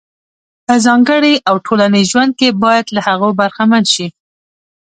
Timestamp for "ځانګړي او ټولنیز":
0.85-2.05